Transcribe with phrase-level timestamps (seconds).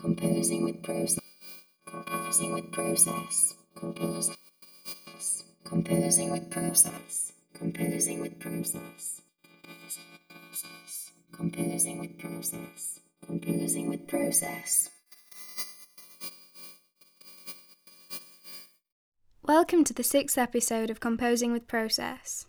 [0.00, 1.18] Composing with process.
[1.84, 3.54] Composing with process.
[3.74, 4.30] Compose.
[5.64, 7.32] Composing with process.
[7.52, 9.22] Composing with process.
[11.32, 13.00] Composing with process.
[13.26, 14.88] Composing with process.
[19.42, 22.46] Welcome to the sixth episode of Composing with Process.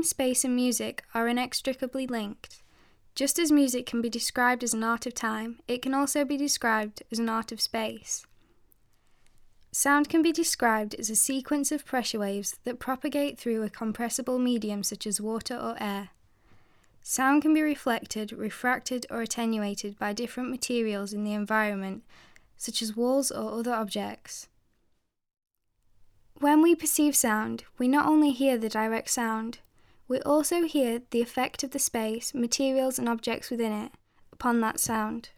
[0.00, 2.62] Time, space, and music are inextricably linked.
[3.14, 6.38] Just as music can be described as an art of time, it can also be
[6.38, 8.24] described as an art of space.
[9.72, 14.38] Sound can be described as a sequence of pressure waves that propagate through a compressible
[14.38, 16.08] medium such as water or air.
[17.02, 22.04] Sound can be reflected, refracted, or attenuated by different materials in the environment,
[22.56, 24.48] such as walls or other objects.
[26.38, 29.58] When we perceive sound, we not only hear the direct sound,
[30.10, 33.92] we also hear the effect of the space, materials, and objects within it
[34.32, 35.28] upon that sound.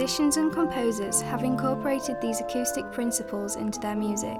[0.00, 4.38] Musicians and composers have incorporated these acoustic principles into their music,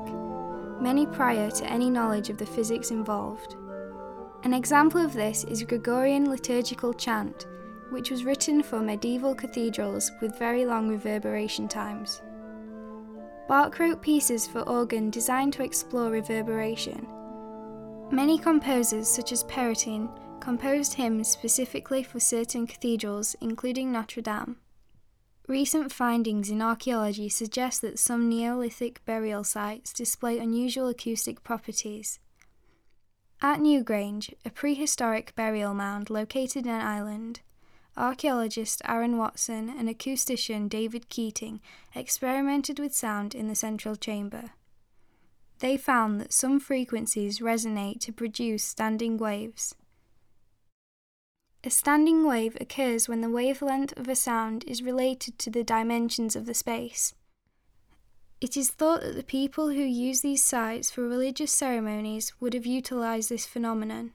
[0.80, 3.56] many prior to any knowledge of the physics involved.
[4.44, 7.46] An example of this is Gregorian liturgical chant,
[7.90, 12.22] which was written for medieval cathedrals with very long reverberation times.
[13.46, 17.06] Bach wrote pieces for organ designed to explore reverberation.
[18.10, 20.08] Many composers, such as Perotin,
[20.40, 24.56] composed hymns specifically for certain cathedrals, including Notre Dame.
[25.48, 32.20] Recent findings in archaeology suggest that some Neolithic burial sites display unusual acoustic properties.
[33.42, 37.40] At Newgrange, a prehistoric burial mound located in Ireland,
[37.96, 41.60] archaeologist Aaron Watson and acoustician David Keating
[41.94, 44.50] experimented with sound in the central chamber.
[45.58, 49.74] They found that some frequencies resonate to produce standing waves.
[51.62, 56.34] A standing wave occurs when the wavelength of a sound is related to the dimensions
[56.34, 57.14] of the space.
[58.40, 62.64] It is thought that the people who use these sites for religious ceremonies would have
[62.64, 64.12] utilized this phenomenon.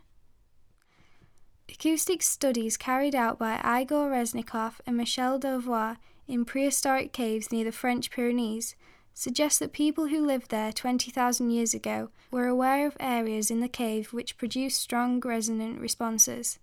[1.69, 5.97] Acoustic studies carried out by Igor Reznikov and Michel Dauvois
[6.27, 8.75] in prehistoric caves near the French Pyrenees
[9.13, 13.69] suggest that people who lived there 20,000 years ago were aware of areas in the
[13.69, 16.57] cave which produced strong resonant responses.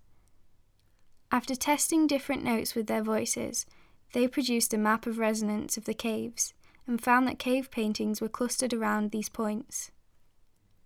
[1.33, 3.65] After testing different notes with their voices,
[4.13, 6.53] they produced a map of resonance of the caves
[6.85, 9.89] and found that cave paintings were clustered around these points.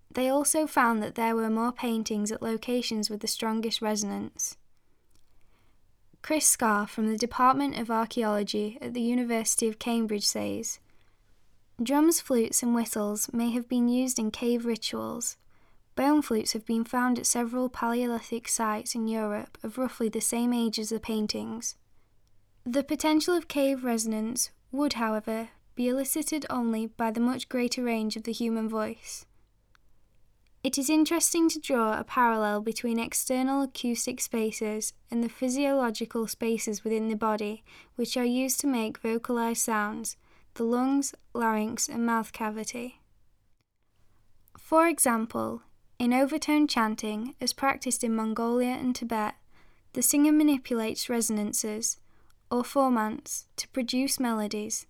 [0.10, 4.56] They also found that there were more paintings at locations with the strongest resonance.
[6.22, 10.80] Chris Scarre from the Department of Archaeology at the University of Cambridge says
[11.84, 15.36] Drums, flutes, and whistles may have been used in cave rituals,
[15.98, 20.54] Bone flutes have been found at several Paleolithic sites in Europe of roughly the same
[20.54, 21.76] age as the paintings.
[22.64, 28.16] The potential of cave resonance would, however, be elicited only by the much greater range
[28.16, 29.26] of the human voice.
[30.64, 36.84] It is interesting to draw a parallel between external acoustic spaces and the physiological spaces
[36.84, 37.64] within the body,
[37.96, 40.16] which are used to make vocalized sounds
[40.54, 43.02] the lungs, larynx, and mouth cavity.
[44.60, 45.64] For example,
[46.00, 49.36] in overtone chanting, as practiced in Mongolia and Tibet,
[49.94, 51.98] the singer manipulates resonances,
[52.52, 54.86] or formants, to produce melodies.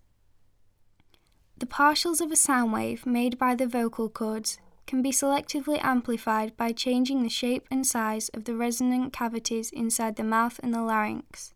[1.56, 6.56] The partials of a sound wave made by the vocal cords can be selectively amplified
[6.56, 10.82] by changing the shape and size of the resonant cavities inside the mouth and the
[10.82, 11.52] larynx.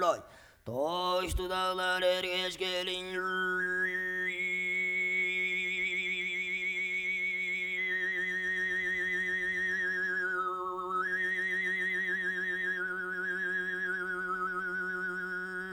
[0.00, 0.20] lay
[0.66, 3.16] taş dudaklar ergeç gelin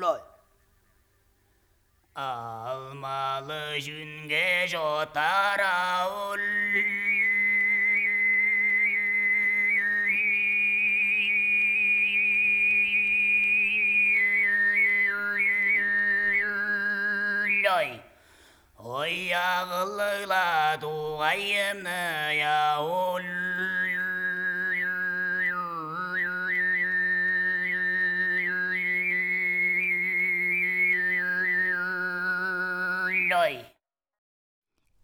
[0.01, 0.21] lay
[2.15, 6.09] almalı jüngeç otara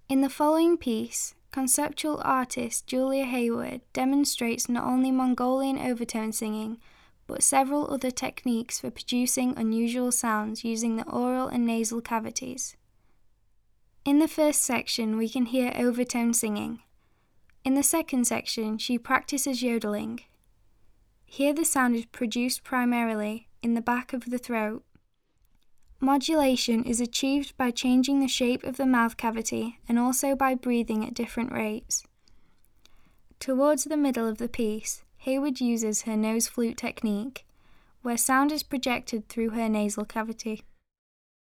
[0.09, 6.79] In the following piece, conceptual artist Julia Heyward demonstrates not only Mongolian overtone singing,
[7.27, 12.75] but several other techniques for producing unusual sounds using the oral and nasal cavities.
[14.03, 16.79] In the first section, we can hear overtone singing.
[17.63, 20.21] In the second section, she practices yodeling.
[21.25, 24.83] Here, the sound is produced primarily in the back of the throat
[26.03, 31.05] Modulation is achieved by changing the shape of the mouth cavity and also by breathing
[31.05, 32.03] at different rates.
[33.39, 37.45] Towards the middle of the piece, Heyward uses her nose flute technique,
[38.01, 40.63] where sound is projected through her nasal cavity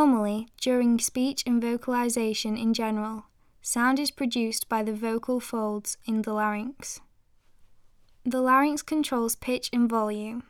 [0.00, 3.24] Finally, during speech and vocalization in general,
[3.60, 7.02] sound is produced by the vocal folds in the larynx.
[8.24, 10.42] The larynx controls pitch and volume.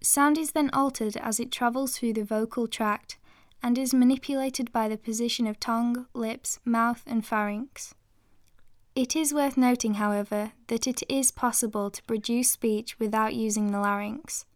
[0.00, 3.18] Sound is then altered as it travels through the vocal tract
[3.62, 7.94] and is manipulated by the position of tongue, lips, mouth, and pharynx.
[8.94, 13.80] It is worth noting, however, that it is possible to produce speech without using the
[13.80, 14.46] larynx.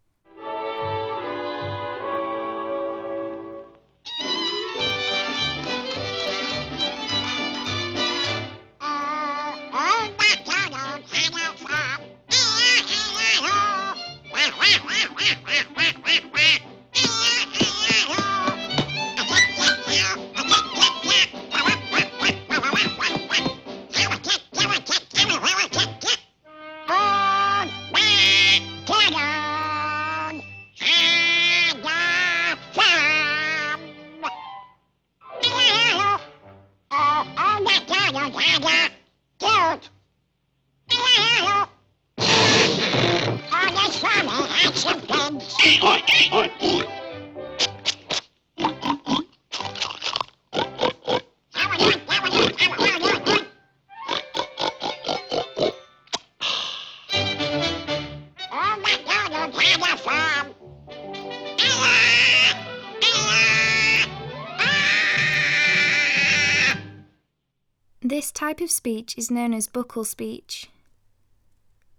[68.63, 70.71] Of speech is known as buccal speech.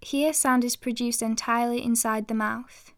[0.01, 2.93] Here, sound is produced entirely inside the mouth.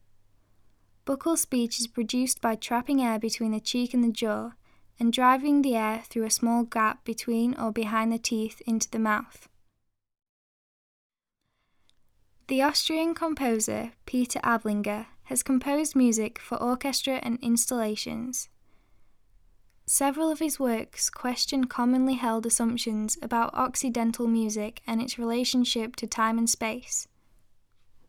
[1.06, 4.52] Buccal speech is produced by trapping air between the cheek and the jaw
[5.00, 9.00] and driving the air through a small gap between or behind the teeth into the
[9.00, 9.48] mouth.
[12.48, 18.50] The Austrian composer Peter Ablinger has composed music for orchestra and installations.
[19.88, 26.08] Several of his works question commonly held assumptions about Occidental music and its relationship to
[26.08, 27.08] time and space.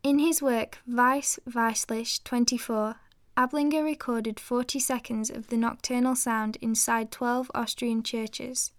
[0.01, 2.95] In his work Weiss Weisslich 24,
[3.37, 8.71] Ablinger recorded 40 seconds of the nocturnal sound inside 12 Austrian churches.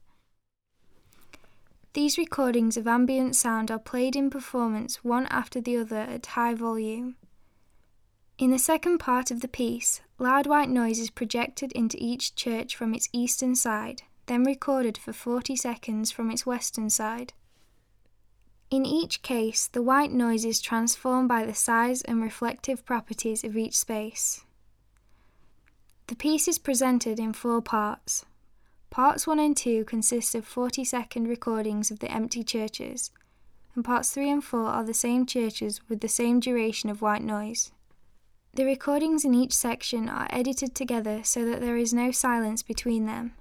[1.93, 6.55] These recordings of ambient sound are played in performance one after the other at high
[6.55, 7.14] volume.
[8.38, 12.75] In the second part of the piece, loud white noise is projected into each church
[12.75, 17.33] from its eastern side, then recorded for 40 seconds from its western side.
[18.71, 23.57] In each case, the white noise is transformed by the size and reflective properties of
[23.57, 24.45] each space.
[26.09, 28.27] The piece is presented in four parts.
[28.91, 33.11] Parts 1 and 2 consist of 40 second recordings of the empty churches,
[33.75, 37.23] and parts 3 and 4 are the same churches with the same duration of white
[37.23, 37.71] noise.
[38.59, 43.07] The recordings in each section are edited together so that there is no silence between
[43.07, 43.35] them.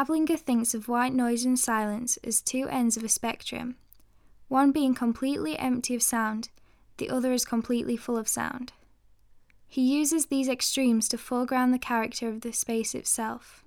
[0.00, 3.76] Ablinger thinks of white noise and silence as two ends of a spectrum,
[4.48, 6.48] one being completely empty of sound,
[6.96, 8.72] the other is completely full of sound.
[9.68, 13.62] He uses these extremes to foreground the character of the space itself.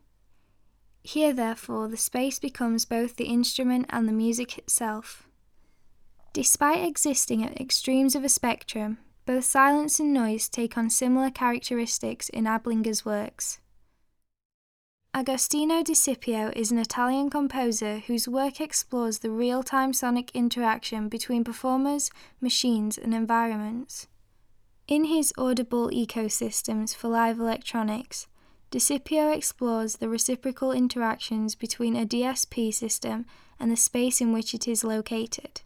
[1.03, 5.27] Here, therefore, the space becomes both the instrument and the music itself.
[6.33, 12.27] Despite existing at extremes of a spectrum, both silence and noise take on similar characteristics
[12.29, 13.59] in Ablinger's works.
[15.15, 21.07] Agostino Di Scipio is an Italian composer whose work explores the real time sonic interaction
[21.07, 22.09] between performers,
[22.41, 24.07] machines, and environments.
[24.87, 28.25] In his Audible Ecosystems for Live Electronics,
[28.71, 33.27] Di Scipio explores the reciprocal interactions between a DSP system
[33.59, 35.61] and the space in which it is located.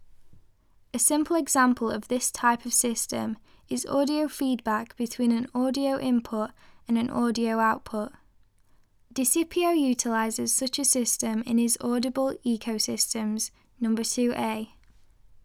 [0.94, 3.38] A simple example of this type of system
[3.70, 6.50] is audio feedback between an audio input
[6.86, 8.12] and an audio output.
[9.18, 13.50] Di Scipio utilizes such a system in his Audible Ecosystems,
[13.82, 14.68] number 2A.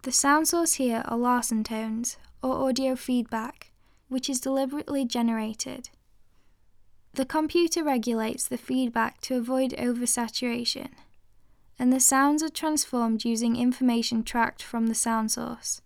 [0.02, 3.72] The sound source here are Larsen tones, or audio feedback,
[4.08, 5.88] which is deliberately generated.
[7.14, 10.90] The computer regulates the feedback to avoid oversaturation,
[11.78, 15.80] and the sounds are transformed using information tracked from the sound source.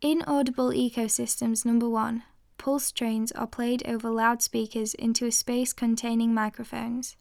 [0.00, 2.22] In Audible Ecosystems Number 1,
[2.56, 7.16] pulse trains are played over loudspeakers into a space containing microphones.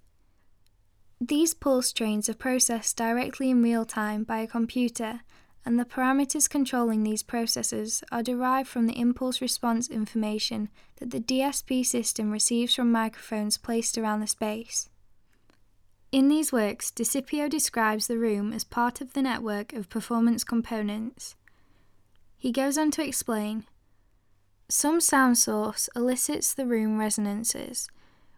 [1.20, 5.22] These pulse trains are processed directly in real time by a computer,
[5.66, 11.20] and the parameters controlling these processes are derived from the impulse response information that the
[11.20, 14.88] DSP system receives from microphones placed around the space.
[16.12, 20.44] In these works, Di Scipio describes the room as part of the network of performance
[20.44, 21.36] components.
[22.38, 23.66] He goes on to explain
[24.70, 27.88] some sound source elicits the room resonances,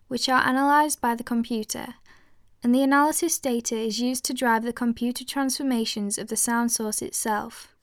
[0.08, 1.96] which are analyzed by the computer,
[2.64, 7.02] and the analysis data is used to drive the computer transformations of the sound source
[7.02, 7.76] itself.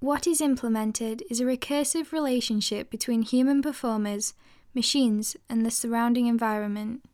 [0.00, 4.34] What is implemented is a recursive relationship between human performers,
[4.74, 7.04] machines, and the surrounding environment.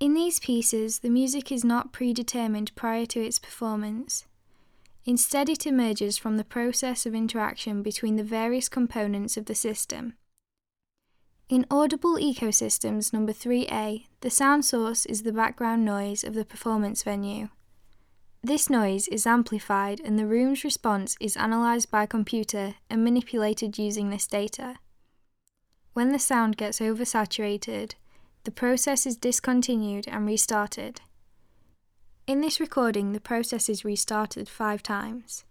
[0.00, 4.24] In these pieces, the music is not predetermined prior to its performance.
[5.04, 10.14] Instead, it emerges from the process of interaction between the various components of the system.
[11.50, 17.02] In Audible Ecosystems number 3A, the sound source is the background noise of the performance
[17.02, 17.50] venue.
[18.42, 23.76] This noise is amplified and the room's response is analysed by a computer and manipulated
[23.76, 24.76] using this data.
[25.92, 27.96] When the sound gets oversaturated,
[28.44, 31.00] the process is discontinued and restarted.
[32.26, 35.44] In this recording, the process is restarted five times.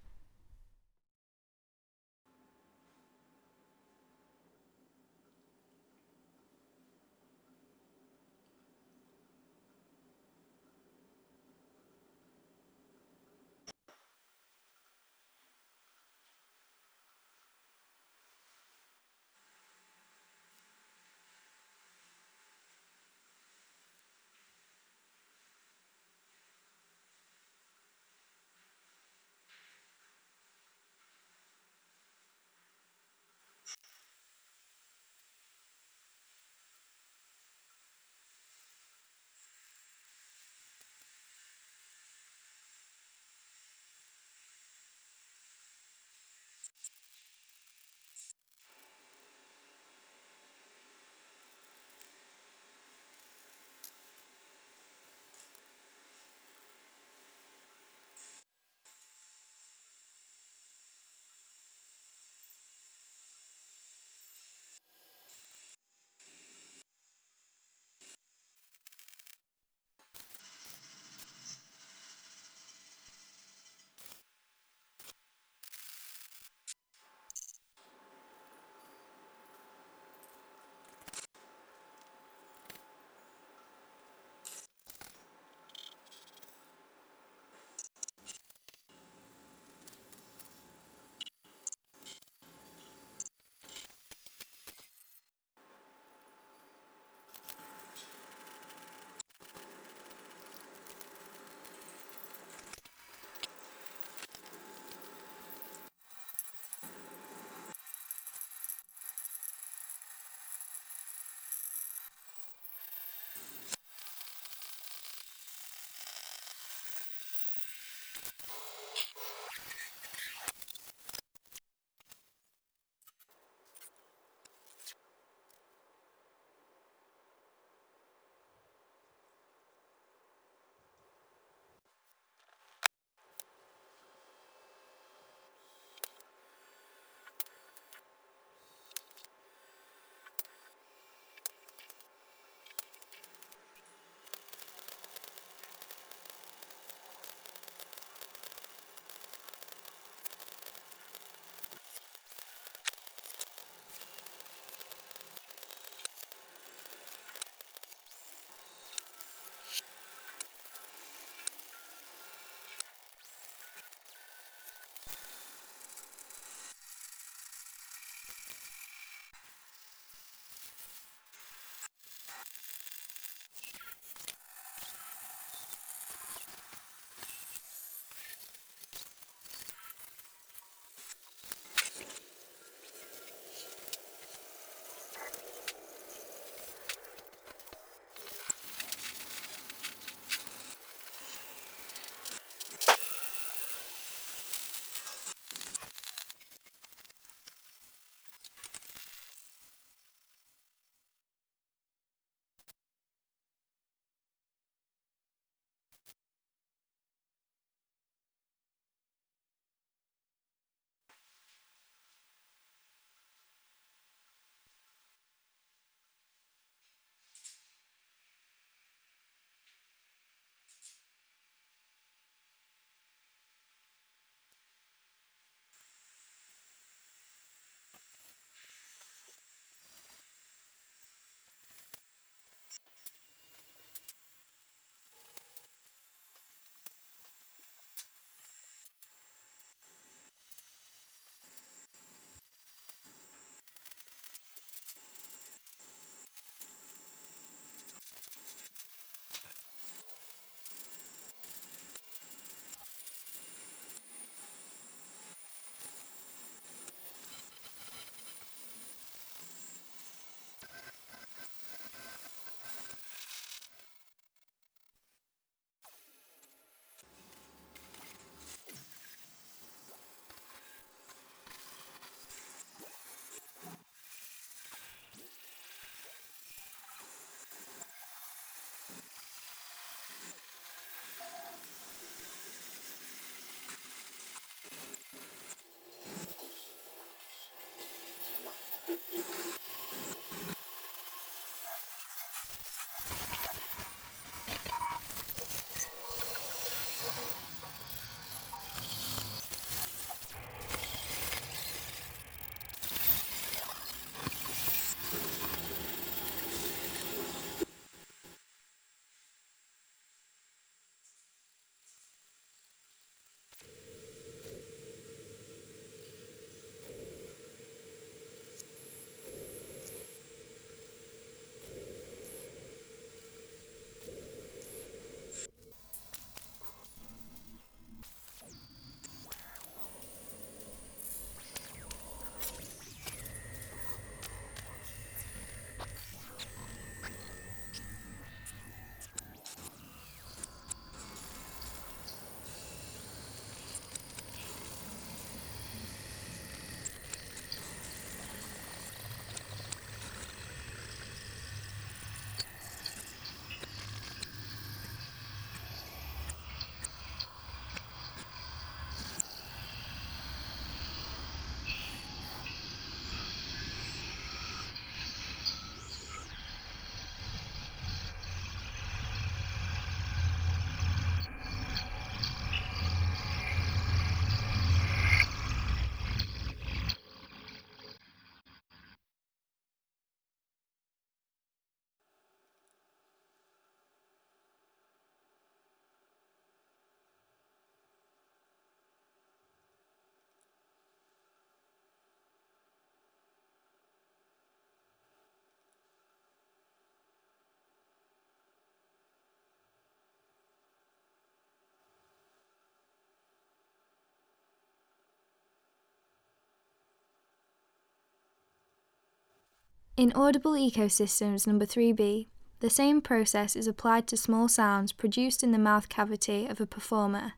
[409.99, 412.27] In Audible Ecosystems number 3b,
[412.61, 416.65] the same process is applied to small sounds produced in the mouth cavity of a
[416.65, 417.33] performer.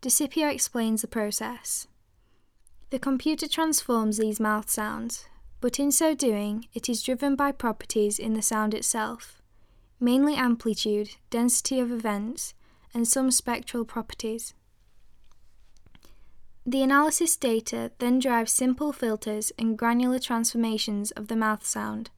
[0.00, 1.86] Di Scipio explains the process.
[2.88, 5.26] The computer transforms these mouth sounds,
[5.60, 9.42] but in so doing, it is driven by properties in the sound itself,
[10.00, 12.54] mainly amplitude, density of events,
[12.94, 14.54] and some spectral properties.
[16.68, 22.10] The analysis data then drives simple filters and granular transformations of the mouth sound.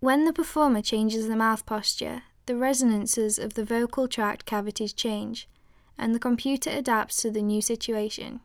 [0.00, 5.46] When the performer changes the mouth posture, the resonances of the vocal tract cavities change,
[5.98, 8.40] and the computer adapts to the new situation.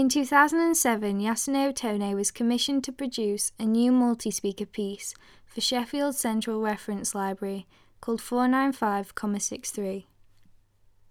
[0.00, 6.14] In 2007, Yasunao Tone was commissioned to produce a new multi speaker piece for Sheffield
[6.14, 7.66] Central Reference Library
[8.00, 10.04] called 495,63.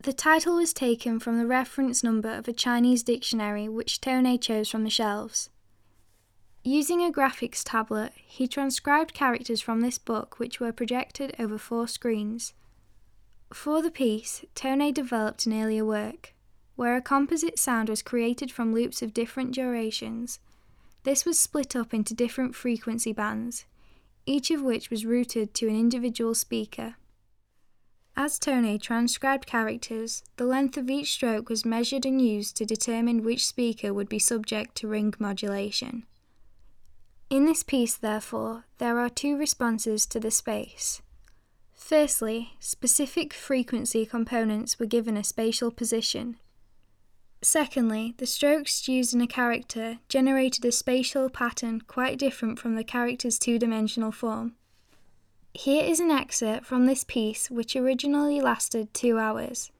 [0.02, 4.70] The title was taken from the reference number of a Chinese dictionary which Tone chose
[4.70, 5.52] from the shelves.
[6.64, 11.88] Using a graphics tablet, he transcribed characters from this book which were projected over four
[11.88, 12.56] screens.
[13.54, 16.34] For the piece, Tone developed an earlier work,
[16.80, 20.40] where a composite sound was created from loops of different durations.
[21.04, 23.66] This was split up into different frequency bands,
[24.26, 26.96] each of which was routed to an individual speaker.
[28.16, 33.26] As Tone transcribed characters, the length of each stroke was measured and used to determine
[33.26, 36.06] which speaker would be subject to ring modulation.
[37.30, 41.02] In this piece, therefore, there are two responses to the space.
[41.76, 46.38] Firstly, specific frequency components were given a spatial position.
[47.42, 52.84] Secondly, the strokes used in a character generated a spatial pattern quite different from the
[52.84, 54.56] character's two dimensional form.
[55.54, 59.72] Here is an excerpt from this piece, which originally lasted two hours.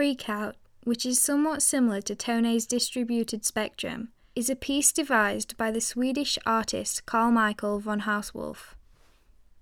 [0.00, 0.54] Freq_Out,
[0.84, 6.38] which is somewhat similar to Tone's distributed spectrum, is a piece devised by the Swedish
[6.46, 8.76] artist Carl Michael von Hausswolff.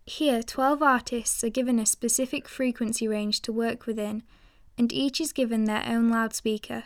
[0.07, 4.23] Here, 12 artists are given a specific frequency range to work within,
[4.79, 6.85] and each is given their own loudspeaker.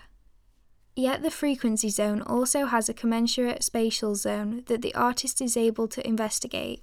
[0.96, 5.88] Yet the frequency zone also has a commensurate spatial zone that the artist is able
[5.88, 6.82] to investigate.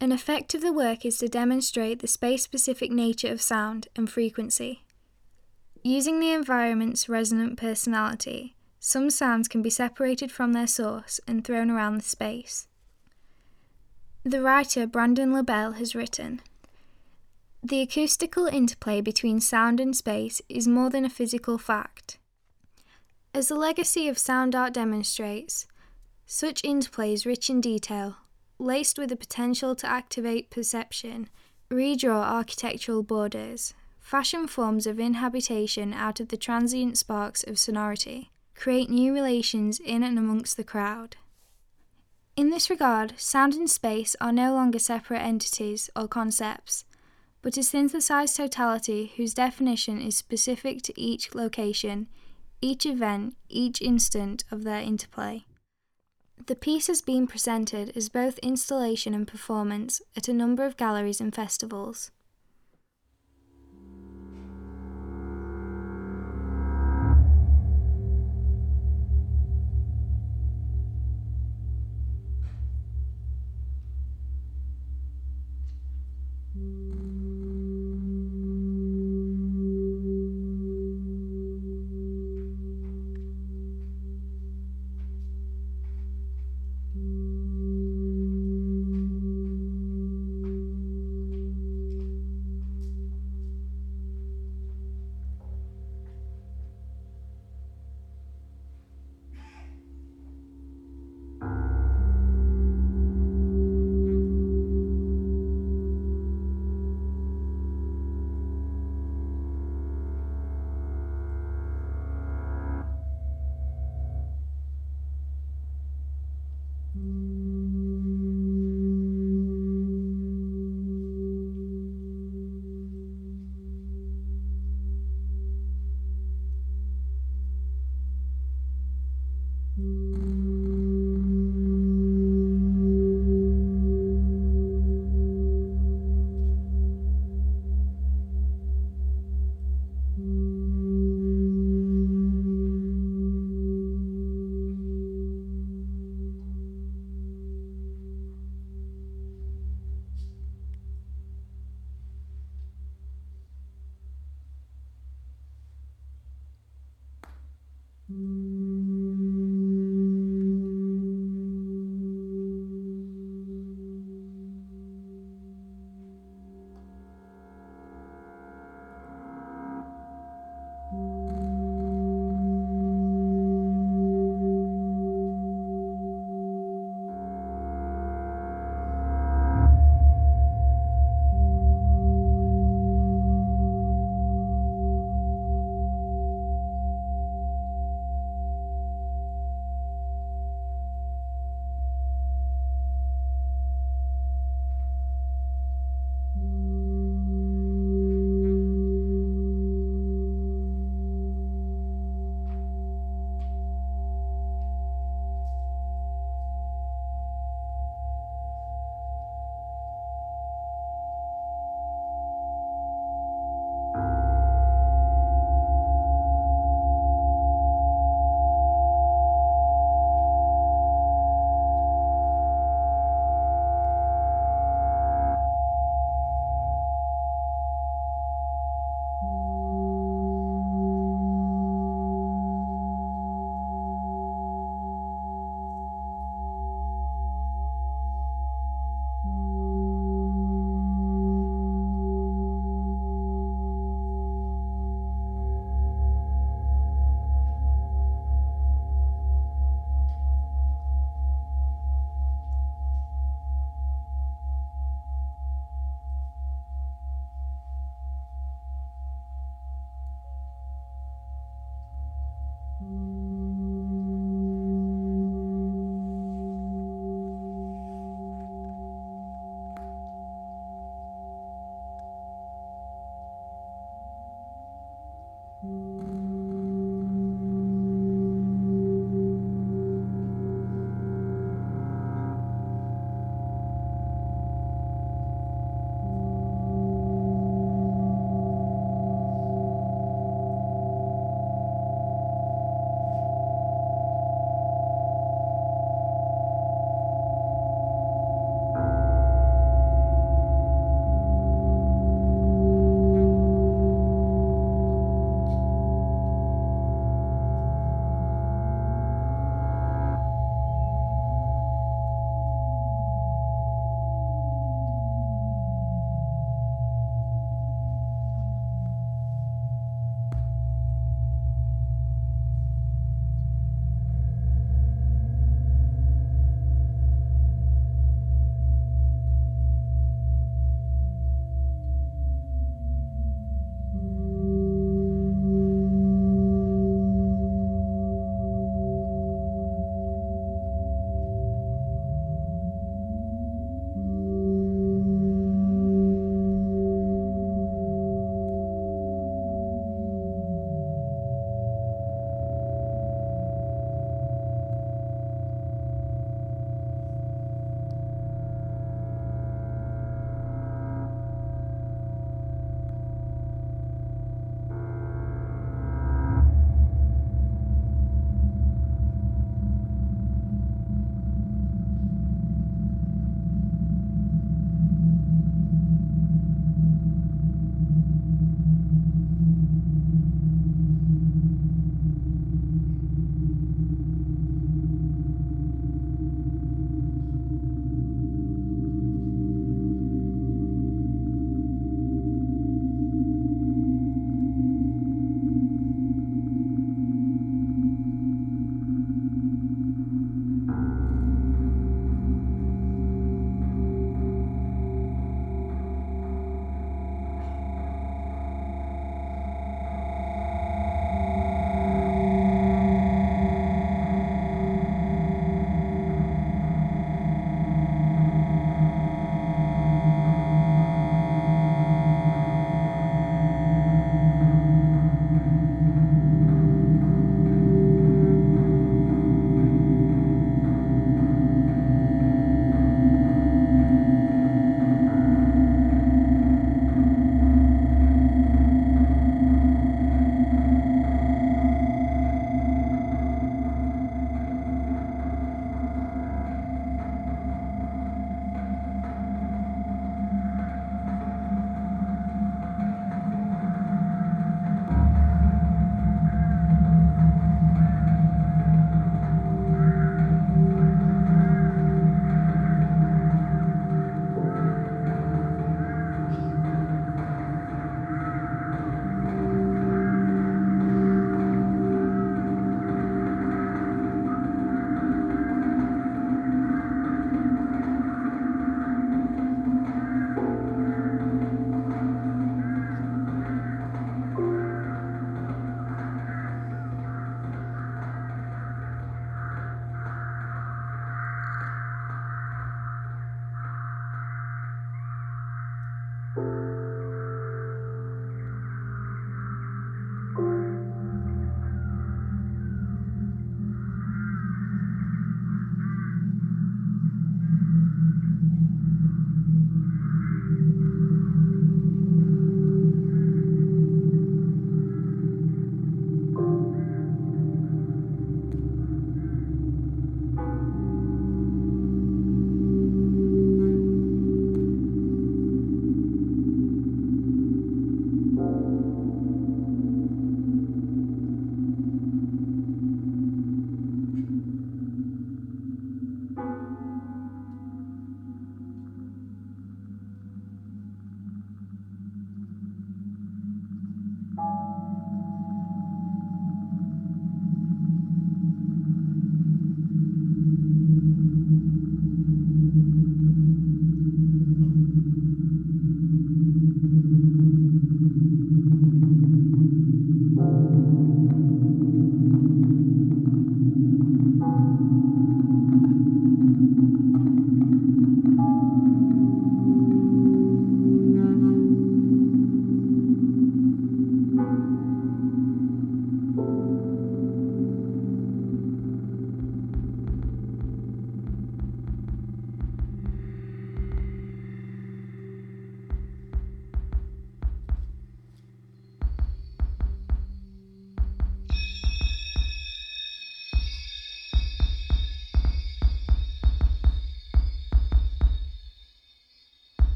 [0.00, 4.10] An effect of the work is to demonstrate the space specific nature of sound and
[4.10, 4.82] frequency.
[5.82, 11.70] Using the environment's resonant personality, some sounds can be separated from their source and thrown
[11.70, 12.66] around the space.
[14.24, 16.40] The writer Brandon LaBelle has written
[17.62, 22.18] The acoustical interplay between sound and space is more than a physical fact.
[23.32, 25.66] As the legacy of sound art demonstrates,
[26.26, 28.16] such interplay is rich in detail,
[28.58, 31.28] laced with the potential to activate perception,
[31.70, 33.74] redraw architectural borders,
[34.08, 40.02] fashion forms of inhabitation out of the transient sparks of sonority, create new relations in
[40.02, 41.16] and amongst the crowd.
[42.34, 46.86] In this regard, sound and space are no longer separate entities or concepts,
[47.42, 52.08] but a synthesized totality whose definition is specific to each location,
[52.62, 55.44] each event, each instant of their interplay.
[56.46, 61.20] The piece has been presented as both installation and performance at a number of galleries
[61.20, 62.10] and festivals.